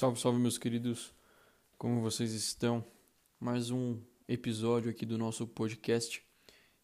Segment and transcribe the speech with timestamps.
[0.00, 1.12] Salve, salve, meus queridos.
[1.76, 2.82] Como vocês estão?
[3.38, 6.24] Mais um episódio aqui do nosso podcast.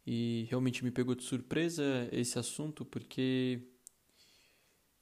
[0.06, 3.62] E realmente me pegou de surpresa esse assunto porque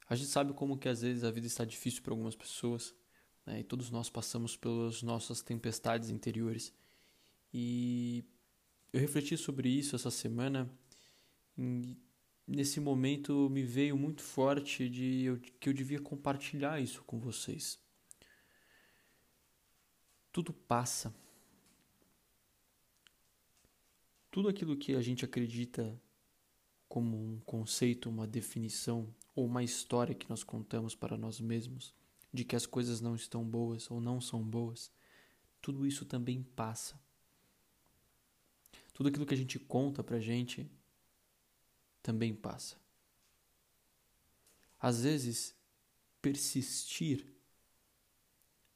[0.09, 2.95] a gente sabe como que às vezes a vida está difícil para algumas pessoas,
[3.45, 3.59] né?
[3.59, 6.73] E todos nós passamos pelas nossas tempestades interiores.
[7.53, 8.25] E
[8.93, 10.71] eu refleti sobre isso essa semana.
[11.59, 11.99] E
[12.47, 17.83] nesse momento me veio muito forte de que eu devia compartilhar isso com vocês.
[20.35, 21.15] Tudo passa.
[24.33, 25.97] Tudo aquilo que a gente acredita
[26.89, 31.95] como um conceito, uma definição ou uma história que nós contamos para nós mesmos
[32.33, 34.91] de que as coisas não estão boas ou não são boas,
[35.63, 37.01] tudo isso também passa.
[38.93, 40.69] Tudo aquilo que a gente conta pra gente
[42.03, 42.77] também passa.
[44.81, 45.55] Às vezes,
[46.21, 47.25] persistir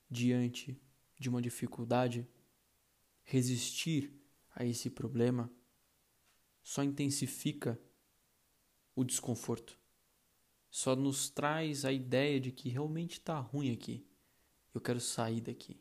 [0.09, 0.81] diante
[1.19, 2.27] de uma dificuldade,
[3.25, 4.13] resistir
[4.55, 5.51] a esse problema
[6.63, 7.81] só intensifica
[8.95, 9.79] o desconforto.
[10.71, 14.07] Só nos traz a ideia de que realmente está ruim aqui.
[14.75, 15.81] Eu quero sair daqui.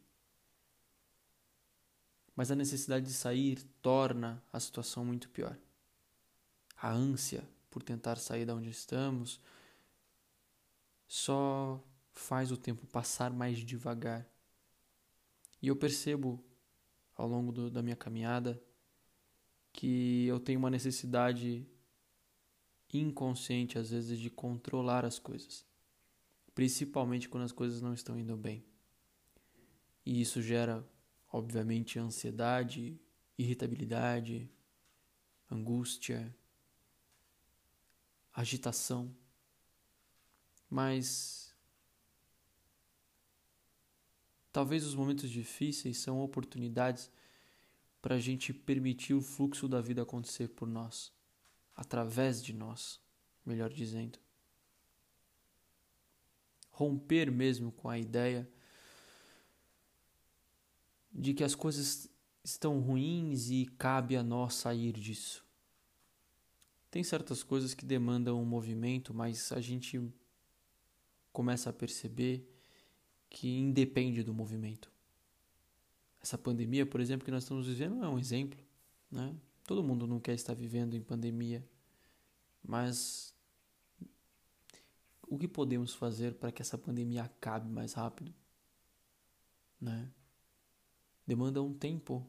[2.35, 5.58] Mas a necessidade de sair torna a situação muito pior.
[6.77, 9.41] A ânsia por tentar sair da onde estamos
[11.08, 14.27] só faz o tempo passar mais devagar
[15.61, 16.44] e eu percebo
[17.16, 18.61] ao longo do, da minha caminhada
[19.73, 21.67] que eu tenho uma necessidade
[22.94, 25.66] inconsciente às vezes de controlar as coisas,
[26.55, 28.66] principalmente quando as coisas não estão indo bem.
[30.05, 30.88] E isso gera,
[31.31, 32.99] obviamente, ansiedade,
[33.38, 34.49] irritabilidade,
[35.52, 36.36] angústia,
[38.33, 39.14] agitação.
[40.70, 41.46] Mas
[44.58, 47.12] Talvez os momentos difíceis são oportunidades
[48.02, 51.14] para a gente permitir o fluxo da vida acontecer por nós,
[51.76, 53.00] através de nós,
[53.45, 54.18] melhor dizendo.
[56.72, 58.50] Romper mesmo com a ideia
[61.14, 62.10] de que as coisas
[62.44, 65.45] estão ruins e cabe a nós sair disso.
[66.89, 70.02] Tem certas coisas que demandam um movimento, mas a gente
[71.32, 72.57] começa a perceber
[73.30, 74.92] que independe do movimento.
[76.21, 78.60] Essa pandemia, por exemplo, que nós estamos vivendo é um exemplo.
[79.11, 79.36] Né?
[79.65, 81.65] Todo mundo não quer estar vivendo em pandemia,
[82.64, 83.33] mas
[85.27, 88.33] o que podemos fazer para que essa pandemia acabe mais rápido?
[89.80, 90.09] Né?
[91.26, 92.26] Demanda um tempo.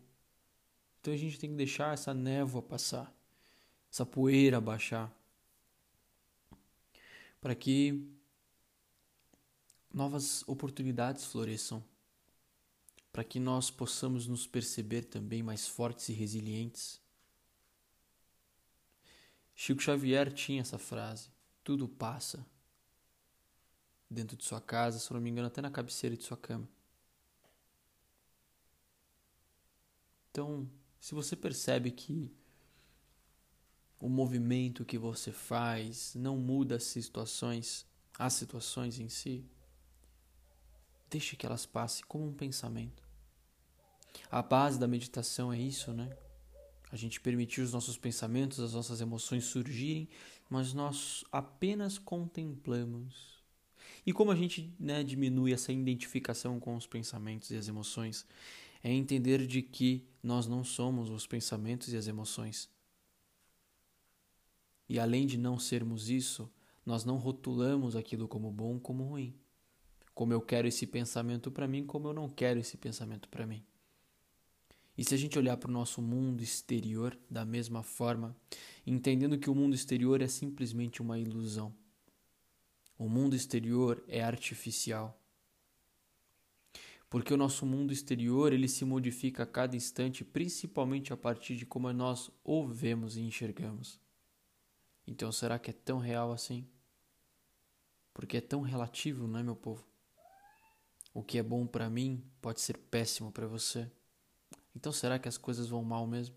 [1.00, 3.14] Então a gente tem que deixar essa névoa passar,
[3.90, 5.12] essa poeira baixar,
[7.40, 8.17] para que
[9.92, 11.82] novas oportunidades floresçam,
[13.12, 17.00] para que nós possamos nos perceber também mais fortes e resilientes.
[19.54, 21.30] Chico Xavier tinha essa frase:
[21.64, 22.46] tudo passa.
[24.10, 26.66] Dentro de sua casa, se não me engano, até na cabeceira de sua cama.
[30.30, 32.32] Então, se você percebe que
[34.00, 37.84] o movimento que você faz não muda as situações,
[38.18, 39.44] as situações em si,
[41.10, 43.02] Deixe que elas passem como um pensamento.
[44.30, 46.14] A base da meditação é isso, né?
[46.90, 50.08] A gente permitir os nossos pensamentos, as nossas emoções surgirem,
[50.50, 53.42] mas nós apenas contemplamos.
[54.06, 58.26] E como a gente né, diminui essa identificação com os pensamentos e as emoções?
[58.82, 62.70] É entender de que nós não somos os pensamentos e as emoções.
[64.88, 66.50] E além de não sermos isso,
[66.84, 69.38] nós não rotulamos aquilo como bom como ruim
[70.18, 73.64] como eu quero esse pensamento para mim, como eu não quero esse pensamento para mim.
[74.96, 78.36] E se a gente olhar para o nosso mundo exterior da mesma forma,
[78.84, 81.72] entendendo que o mundo exterior é simplesmente uma ilusão.
[82.98, 85.16] O mundo exterior é artificial.
[87.08, 91.64] Porque o nosso mundo exterior, ele se modifica a cada instante, principalmente a partir de
[91.64, 94.00] como nós o vemos e enxergamos.
[95.06, 96.66] Então, será que é tão real assim?
[98.12, 99.87] Porque é tão relativo, não é, meu povo?
[101.18, 103.90] O que é bom para mim pode ser péssimo para você.
[104.72, 106.36] Então será que as coisas vão mal mesmo?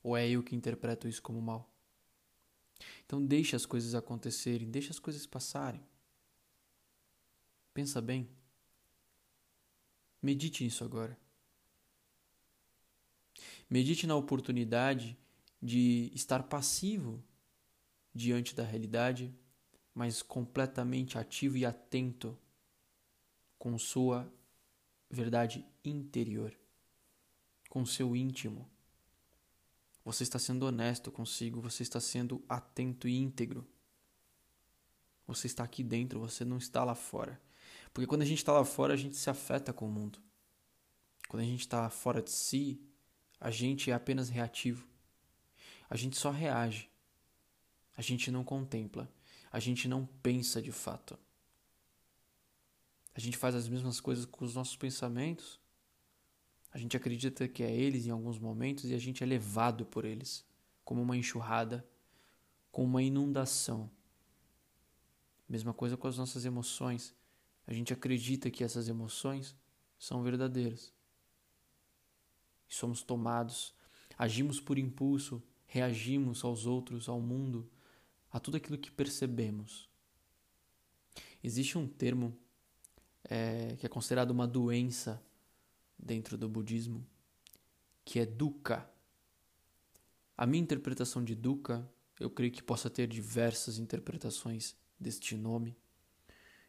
[0.00, 1.68] Ou é eu que interpreto isso como mal?
[3.04, 5.82] Então deixe as coisas acontecerem, deixe as coisas passarem.
[7.74, 8.28] Pensa bem.
[10.22, 11.18] Medite nisso agora.
[13.68, 15.18] Medite na oportunidade
[15.60, 17.20] de estar passivo
[18.14, 19.34] diante da realidade,
[19.92, 22.38] mas completamente ativo e atento
[23.66, 24.32] com sua
[25.10, 26.56] verdade interior,
[27.68, 28.70] com seu íntimo.
[30.04, 33.66] Você está sendo honesto consigo, você está sendo atento e íntegro.
[35.26, 37.42] Você está aqui dentro, você não está lá fora.
[37.92, 40.20] Porque quando a gente está lá fora, a gente se afeta com o mundo.
[41.28, 42.80] Quando a gente está fora de si,
[43.40, 44.86] a gente é apenas reativo.
[45.90, 46.88] A gente só reage.
[47.96, 49.12] A gente não contempla.
[49.50, 51.18] A gente não pensa de fato.
[53.16, 55.58] A gente faz as mesmas coisas com os nossos pensamentos.
[56.70, 60.04] A gente acredita que é eles em alguns momentos e a gente é levado por
[60.04, 60.44] eles,
[60.84, 61.88] como uma enxurrada,
[62.70, 63.90] como uma inundação.
[65.48, 67.14] Mesma coisa com as nossas emoções.
[67.66, 69.56] A gente acredita que essas emoções
[69.98, 70.92] são verdadeiras.
[72.68, 73.74] E somos tomados,
[74.18, 77.66] agimos por impulso, reagimos aos outros, ao mundo,
[78.30, 79.88] a tudo aquilo que percebemos.
[81.42, 82.38] Existe um termo
[83.28, 85.22] é, que é considerado uma doença
[85.98, 87.06] dentro do budismo,
[88.04, 88.88] que é dukkha.
[90.36, 91.88] A minha interpretação de dukkha,
[92.20, 95.76] eu creio que possa ter diversas interpretações deste nome,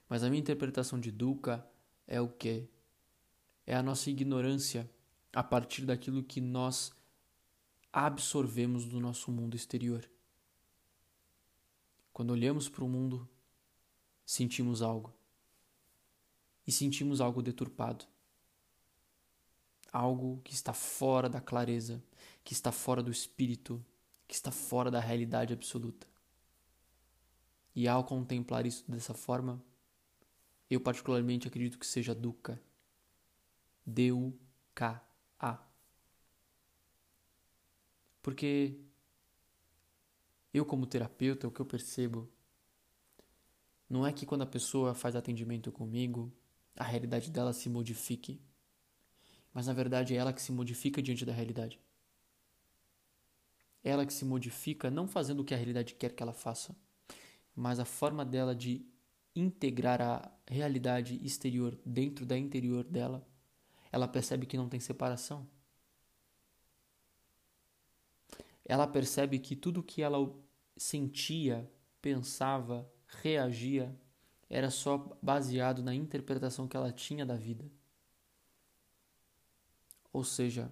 [0.09, 1.65] mas a minha interpretação de dukkha
[2.05, 2.67] é o que?
[3.65, 4.89] É a nossa ignorância
[5.33, 6.93] a partir daquilo que nós
[7.91, 10.09] absorvemos do nosso mundo exterior.
[12.13, 13.27] Quando olhamos para o mundo,
[14.25, 15.13] sentimos algo.
[16.67, 18.05] E sentimos algo deturpado.
[19.91, 22.03] Algo que está fora da clareza,
[22.43, 23.83] que está fora do espírito,
[24.27, 26.05] que está fora da realidade absoluta.
[27.73, 29.63] E ao contemplar isso dessa forma,
[30.69, 32.61] eu particularmente acredito que seja Dukkha.
[33.85, 35.65] D-U-K-A.
[38.21, 38.77] Porque
[40.53, 42.29] eu, como terapeuta, o que eu percebo
[43.89, 46.33] não é que quando a pessoa faz atendimento comigo,
[46.77, 48.39] a realidade dela se modifique,
[49.53, 51.79] mas na verdade é ela que se modifica diante da realidade.
[53.83, 56.75] Ela que se modifica não fazendo o que a realidade quer que ela faça,
[57.55, 58.85] mas a forma dela de
[59.35, 63.27] integrar a realidade exterior dentro da interior dela,
[63.91, 65.47] ela percebe que não tem separação.
[68.65, 70.17] Ela percebe que tudo que ela
[70.75, 71.71] sentia,
[72.01, 73.97] pensava, reagia
[74.49, 77.69] era só baseado na interpretação que ela tinha da vida.
[80.11, 80.71] Ou seja,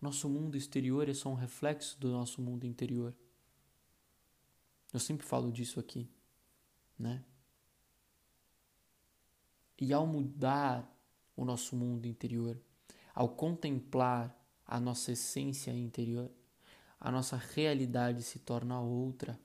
[0.00, 3.14] nosso mundo exterior é só um reflexo do nosso mundo interior.
[4.92, 6.08] Eu sempre falo disso aqui,
[6.98, 7.24] né?
[9.80, 10.88] E ao mudar
[11.36, 12.60] o nosso mundo interior,
[13.14, 14.36] ao contemplar
[14.66, 16.30] a nossa essência interior,
[17.00, 19.38] a nossa realidade se torna outra.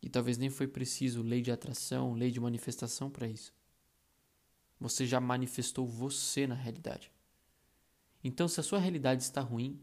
[0.00, 3.52] E talvez nem foi preciso lei de atração, lei de manifestação para isso.
[4.80, 7.12] Você já manifestou você na realidade.
[8.22, 9.80] Então, se a sua realidade está ruim,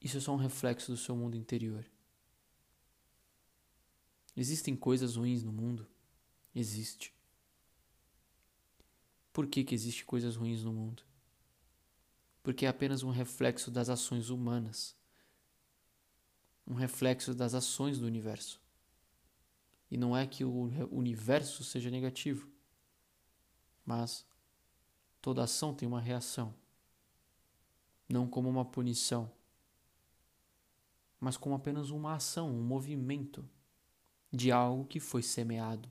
[0.00, 1.84] isso é só um reflexo do seu mundo interior.
[4.36, 5.86] Existem coisas ruins no mundo?
[6.54, 7.12] Existe.
[9.32, 11.02] Por que, que existe coisas ruins no mundo?
[12.42, 14.96] Porque é apenas um reflexo das ações humanas.
[16.66, 18.60] Um reflexo das ações do universo.
[19.90, 22.48] E não é que o universo seja negativo,
[23.84, 24.24] mas
[25.20, 26.54] toda ação tem uma reação.
[28.08, 29.30] Não como uma punição,
[31.18, 33.48] mas como apenas uma ação, um movimento
[34.32, 35.90] de algo que foi semeado,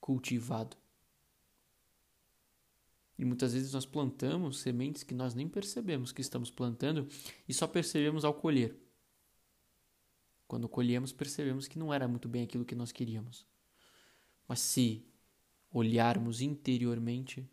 [0.00, 0.76] cultivado.
[3.16, 7.06] E muitas vezes nós plantamos sementes que nós nem percebemos que estamos plantando
[7.48, 8.76] e só percebemos ao colher.
[10.52, 13.46] Quando colhemos, percebemos que não era muito bem aquilo que nós queríamos.
[14.46, 15.02] Mas se
[15.72, 17.50] olharmos interiormente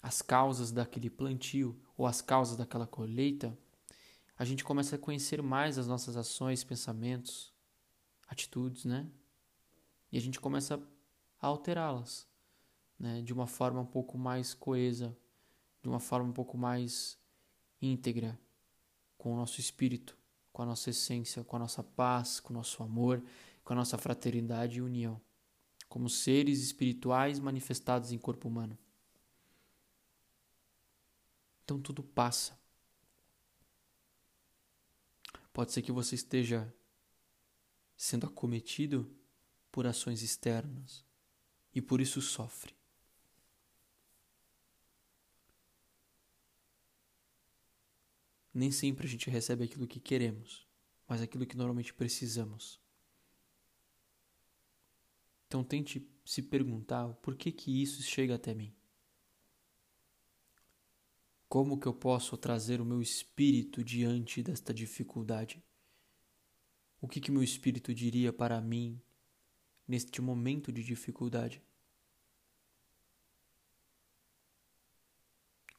[0.00, 3.54] as causas daquele plantio ou as causas daquela colheita,
[4.38, 7.52] a gente começa a conhecer mais as nossas ações, pensamentos,
[8.26, 9.06] atitudes, né?
[10.10, 10.82] E a gente começa
[11.38, 12.26] a alterá-las,
[12.98, 13.20] né?
[13.20, 15.14] De uma forma um pouco mais coesa,
[15.82, 17.18] de uma forma um pouco mais
[17.82, 18.40] íntegra,
[19.18, 20.21] com o nosso espírito,
[20.52, 23.22] com a nossa essência, com a nossa paz, com o nosso amor,
[23.64, 25.20] com a nossa fraternidade e união,
[25.88, 28.76] como seres espirituais manifestados em corpo humano.
[31.64, 32.58] Então tudo passa.
[35.52, 36.72] Pode ser que você esteja
[37.96, 39.10] sendo acometido
[39.70, 41.04] por ações externas
[41.74, 42.74] e por isso sofre.
[48.54, 50.66] Nem sempre a gente recebe aquilo que queremos,
[51.08, 52.80] mas aquilo que normalmente precisamos.
[55.46, 58.74] Então tente se perguntar por que que isso chega até mim.
[61.48, 65.62] Como que eu posso trazer o meu espírito diante desta dificuldade?
[67.00, 68.98] O que que meu espírito diria para mim
[69.86, 71.62] neste momento de dificuldade?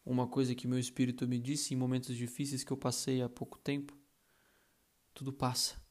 [0.06, 3.58] Uma coisa que meu espírito me disse em momentos difíceis que eu passei há pouco
[3.58, 3.98] tempo:
[5.14, 5.82] tudo passa.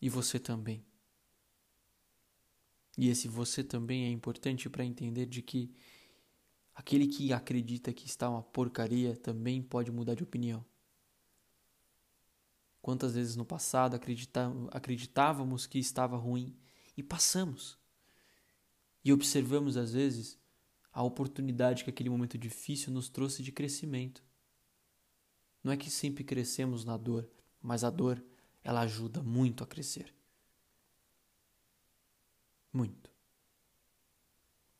[0.00, 0.84] E você também.
[2.96, 5.74] E esse você também é importante para entender de que
[6.74, 10.64] Aquele que acredita que está uma porcaria também pode mudar de opinião.
[12.82, 13.98] Quantas vezes no passado
[14.72, 16.54] acreditávamos que estava ruim
[16.96, 17.78] e passamos.
[19.04, 20.38] E observamos às vezes
[20.94, 24.24] a oportunidade que aquele momento difícil nos trouxe de crescimento.
[25.62, 27.28] Não é que sempre crescemos na dor,
[27.60, 28.24] mas a dor
[28.62, 30.14] ela ajuda muito a crescer.
[32.72, 33.10] Muito.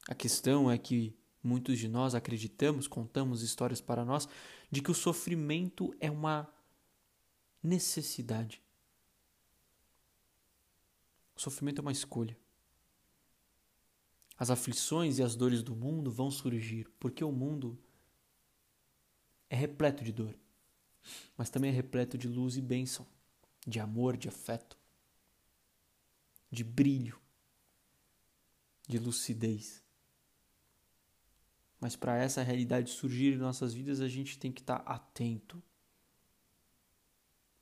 [0.08, 4.26] A questão é que Muitos de nós acreditamos, contamos histórias para nós,
[4.70, 6.50] de que o sofrimento é uma
[7.62, 8.62] necessidade.
[11.36, 12.34] O sofrimento é uma escolha.
[14.44, 17.78] As aflições e as dores do mundo vão surgir, porque o mundo
[19.48, 20.38] é repleto de dor,
[21.34, 23.06] mas também é repleto de luz e bênção,
[23.66, 24.78] de amor, de afeto,
[26.50, 27.18] de brilho,
[28.86, 29.82] de lucidez.
[31.80, 35.62] Mas para essa realidade surgir em nossas vidas, a gente tem que estar atento,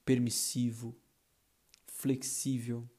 [0.05, 1.01] permissivo,
[1.87, 2.91] flexível.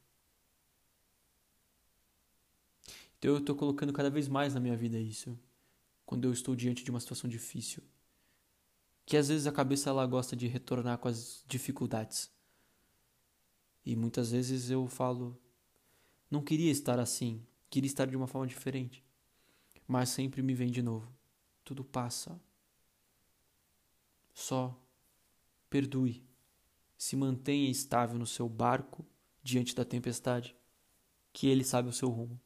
[3.23, 5.39] Então eu estou colocando cada vez mais na minha vida isso,
[6.05, 7.81] quando eu estou diante de uma situação difícil.
[9.05, 12.29] Que às vezes a cabeça ela gosta de retornar com as dificuldades.
[13.85, 15.39] E muitas vezes eu falo,
[16.29, 19.01] não queria estar assim, queria estar de uma forma diferente
[19.87, 21.11] mas sempre me vem de novo.
[21.63, 22.39] Tudo passa.
[24.33, 24.77] Só
[25.69, 26.25] perdoe.
[26.97, 29.05] Se mantenha estável no seu barco
[29.41, 30.55] diante da tempestade,
[31.31, 32.39] que ele sabe o seu rumo.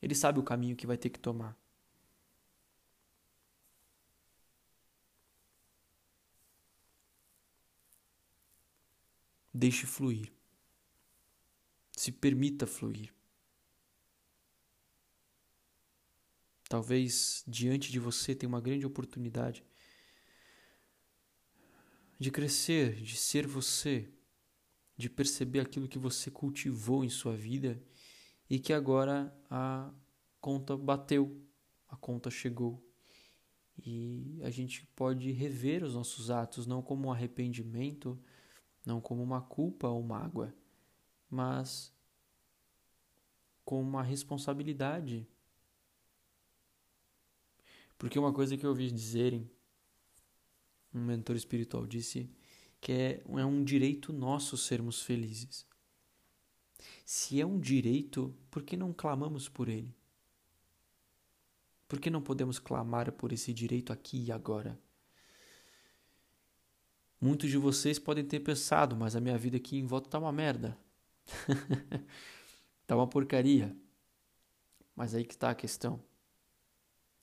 [0.00, 1.56] Ele sabe o caminho que vai ter que tomar.
[9.52, 10.32] Deixe fluir.
[11.92, 13.12] Se permita fluir.
[16.68, 19.64] Talvez diante de você tenha uma grande oportunidade
[22.20, 24.08] de crescer, de ser você,
[24.96, 27.82] de perceber aquilo que você cultivou em sua vida
[28.48, 29.90] e que agora a
[30.40, 31.40] conta bateu,
[31.88, 32.82] a conta chegou.
[33.84, 38.18] E a gente pode rever os nossos atos não como um arrependimento,
[38.84, 40.52] não como uma culpa ou mágoa,
[41.30, 41.92] mas
[43.64, 45.28] como uma responsabilidade
[47.98, 49.50] porque uma coisa que eu ouvi dizerem,
[50.94, 52.30] um mentor espiritual disse
[52.80, 55.66] que é, é um direito nosso sermos felizes.
[57.10, 59.96] Se é um direito, por que não clamamos por ele?
[61.88, 64.78] Por que não podemos clamar por esse direito aqui e agora?
[67.18, 70.30] Muitos de vocês podem ter pensado, mas a minha vida aqui em volta tá uma
[70.30, 70.76] merda.
[72.86, 73.74] tá uma porcaria.
[74.94, 76.04] Mas aí que está a questão.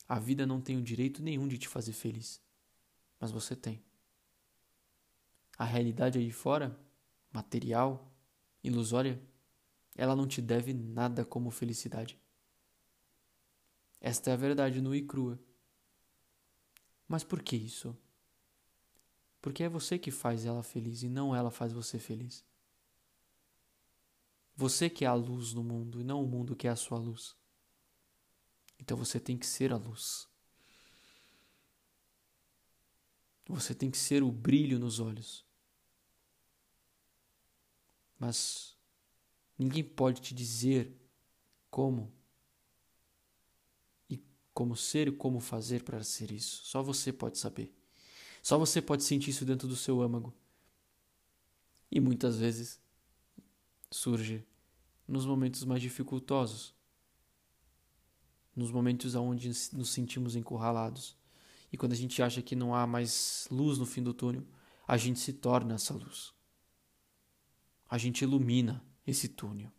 [0.10, 2.42] A vida não tem o direito nenhum de te fazer feliz,
[3.20, 3.84] mas você tem.
[5.60, 6.76] A realidade aí fora,
[7.32, 8.12] material,
[8.64, 9.22] ilusória,
[9.96, 12.20] ela não te deve nada como felicidade.
[14.02, 15.40] Esta é a verdade nua e crua.
[17.08, 17.98] Mas por que isso?
[19.42, 22.44] Porque é você que faz ela feliz e não ela faz você feliz.
[24.56, 26.98] Você que é a luz no mundo e não o mundo que é a sua
[26.98, 27.36] luz.
[28.80, 30.28] Então você tem que ser a luz.
[33.48, 35.46] Você tem que ser o brilho nos olhos.
[38.18, 38.75] Mas
[39.58, 40.96] ninguém pode te dizer
[41.70, 42.12] como
[44.10, 46.66] e como ser e como fazer para ser isso.
[46.66, 47.74] Só você pode saber.
[48.42, 50.34] Só você pode sentir isso dentro do seu âmago.
[51.92, 52.80] E muitas vezes
[53.90, 54.46] surge
[55.08, 56.76] nos momentos mais dificultosos
[58.56, 61.18] nos momentos onde nos sentimos encurralados.
[61.72, 64.46] E quando a gente acha que não há mais luz no fim do túnel,
[64.88, 66.34] a gente se torna essa luz.
[67.90, 69.72] A gente ilumina esse túnel.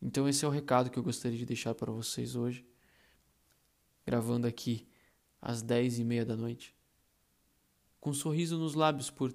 [0.00, 2.66] Então, esse é o recado que eu gostaria de deixar para vocês hoje,
[4.04, 4.88] gravando aqui
[5.40, 6.74] às dez e meia da noite.
[8.00, 9.32] com um sorriso nos lábios por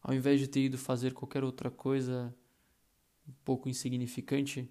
[0.00, 2.32] ao invés de ter ido fazer qualquer outra coisa
[3.28, 4.70] um pouco insignificante,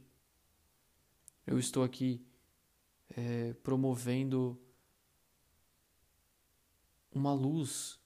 [1.45, 2.25] eu estou aqui
[3.09, 4.57] é, promovendo
[7.11, 7.99] uma luz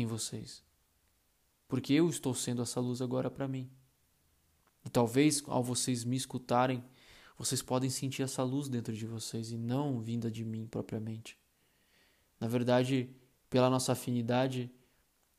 [0.00, 0.62] em vocês.
[1.66, 3.70] Porque eu estou sendo essa luz agora para mim.
[4.84, 6.82] E talvez ao vocês me escutarem,
[7.36, 11.38] vocês podem sentir essa luz dentro de vocês e não vinda de mim propriamente.
[12.40, 13.10] Na verdade,
[13.50, 14.70] pela nossa afinidade,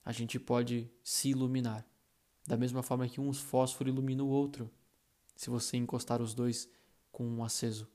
[0.03, 1.85] a gente pode se iluminar.
[2.47, 4.71] Da mesma forma que um fósforo ilumina o outro,
[5.35, 6.69] se você encostar os dois
[7.11, 7.87] com um aceso.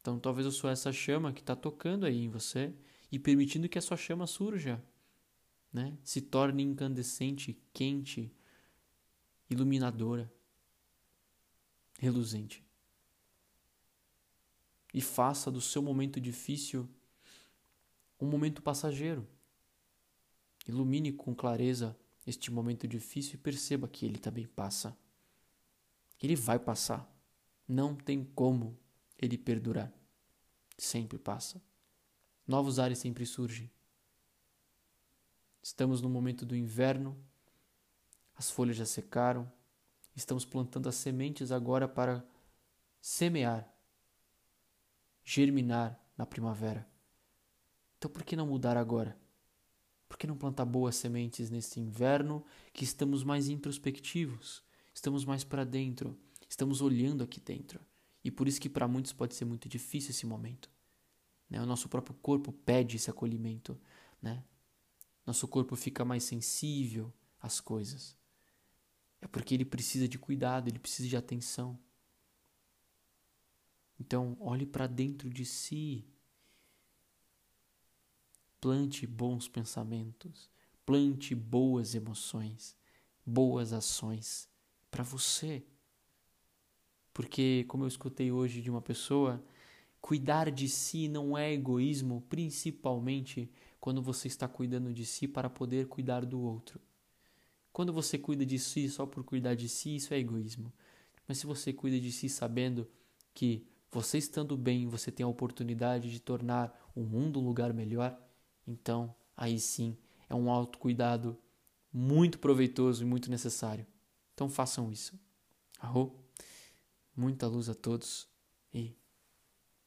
[0.00, 2.74] Então talvez eu sou essa chama que está tocando aí em você
[3.10, 4.82] e permitindo que a sua chama surja,
[5.72, 5.96] né?
[6.04, 8.30] se torne incandescente, quente,
[9.48, 10.32] iluminadora,
[11.98, 12.64] reluzente.
[14.92, 16.88] E faça do seu momento difícil
[18.20, 19.26] um momento passageiro.
[20.68, 24.96] Ilumine com clareza este momento difícil e perceba que ele também passa.
[26.22, 27.10] Ele vai passar.
[27.66, 28.78] Não tem como
[29.18, 29.92] ele perdurar.
[30.78, 31.60] Sempre passa.
[32.46, 33.70] Novos ares sempre surgem.
[35.62, 37.16] Estamos no momento do inverno,
[38.34, 39.50] as folhas já secaram,
[40.16, 42.24] estamos plantando as sementes agora para
[43.00, 43.72] semear,
[45.24, 46.86] germinar na primavera.
[47.96, 49.16] Então por que não mudar agora?
[50.08, 55.64] Por que não plantar boas sementes neste inverno que estamos mais introspectivos, estamos mais para
[55.64, 57.80] dentro, estamos olhando aqui dentro.
[58.24, 60.70] E por isso que para muitos pode ser muito difícil esse momento.
[61.48, 61.60] Né?
[61.60, 63.80] O nosso próprio corpo pede esse acolhimento.
[64.20, 64.42] Né?
[65.26, 68.16] Nosso corpo fica mais sensível às coisas.
[69.20, 71.78] É porque ele precisa de cuidado, ele precisa de atenção.
[73.98, 76.04] Então, olhe para dentro de si
[78.62, 80.48] Plante bons pensamentos,
[80.86, 82.76] plante boas emoções,
[83.26, 84.48] boas ações
[84.88, 85.64] para você.
[87.12, 89.44] Porque, como eu escutei hoje de uma pessoa,
[90.00, 93.50] cuidar de si não é egoísmo, principalmente
[93.82, 96.80] quando você está cuidando de si para poder cuidar do outro.
[97.72, 100.72] Quando você cuida de si só por cuidar de si, isso é egoísmo.
[101.26, 102.88] Mas se você cuida de si sabendo
[103.34, 108.16] que você estando bem, você tem a oportunidade de tornar o mundo um lugar melhor,
[108.64, 109.98] então aí sim
[110.30, 111.36] é um autocuidado
[111.92, 113.84] muito proveitoso e muito necessário.
[114.32, 115.18] Então façam isso.
[115.80, 116.24] Arro,
[117.16, 118.28] muita luz a todos
[118.72, 118.94] e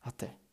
[0.02, 0.45] até.